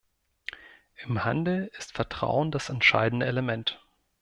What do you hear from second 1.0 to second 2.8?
Im Handel ist Vertrauen das